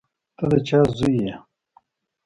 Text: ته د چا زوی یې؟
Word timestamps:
ته 0.37 0.45
د 0.51 0.53
چا 0.67 0.79
زوی 0.97 1.15
یې؟ 1.25 1.33